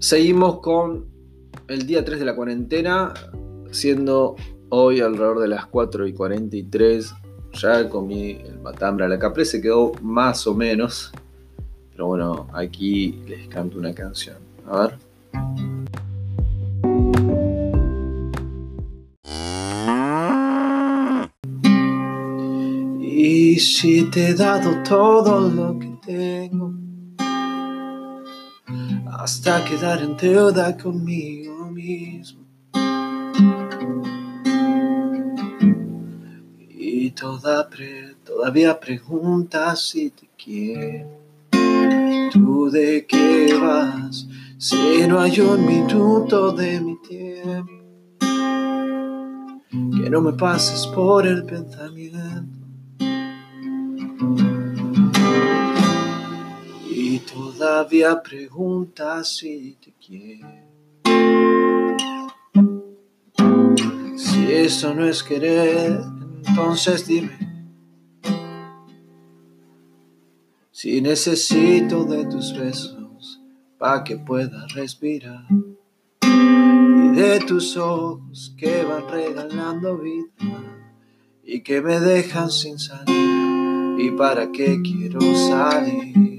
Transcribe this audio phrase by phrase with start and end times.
[0.00, 1.10] Seguimos con
[1.68, 3.12] el día 3 de la cuarentena,
[3.70, 4.34] siendo
[4.70, 7.14] hoy alrededor de las 4 y 43.
[7.60, 11.12] Ya comí el matambre a la capre, se quedó más o menos.
[11.90, 14.38] Pero bueno, aquí les canto una canción.
[14.66, 14.98] A ver.
[23.02, 26.79] Y si te he dado todo lo que tengo
[29.22, 32.40] hasta quedar en deuda conmigo mismo.
[36.70, 37.68] Y toda
[38.24, 41.20] todavía preguntas si te quiero.
[42.32, 44.26] ¿Tú de qué vas?
[44.56, 47.72] Si no hay un minuto de mi tiempo.
[49.68, 52.59] Que no me pases por el pensamiento.
[57.60, 60.48] Todavía preguntas si te quiero.
[64.16, 66.00] Si eso no es querer,
[66.46, 67.38] entonces dime.
[70.70, 73.42] Si necesito de tus besos
[73.76, 75.44] para que pueda respirar.
[76.22, 80.30] Y de tus ojos que van regalando vida
[81.44, 83.96] y que me dejan sin salida.
[83.98, 86.29] ¿Y para qué quiero salir?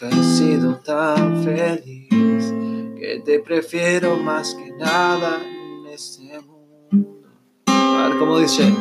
[0.00, 2.08] Nunca he sido tan feliz
[2.98, 7.28] que te prefiero más que nada en este mundo.
[7.66, 8.72] A ver cómo dice,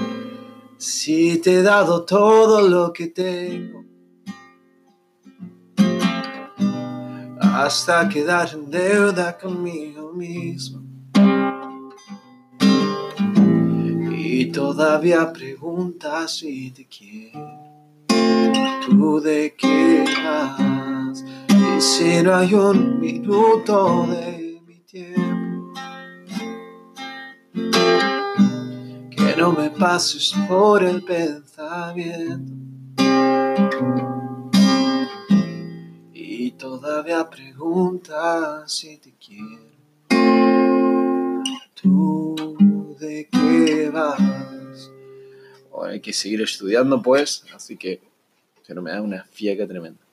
[0.78, 3.84] si te he dado todo lo que tengo,
[7.40, 10.82] hasta quedar en deuda conmigo mismo.
[14.12, 17.58] Y todavía preguntas si te quiero.
[18.86, 20.87] ¿Tú de qué vas?
[21.50, 25.74] Y si no hay un minuto de mi tiempo,
[29.12, 32.54] que no me pases por el pensamiento.
[36.14, 39.78] Y todavía preguntas si te quiero.
[41.74, 44.92] ¿Tú de qué vas?
[45.72, 48.02] Ahora hay que seguir estudiando, pues, así que,
[48.66, 50.07] pero me da una fiaca tremenda.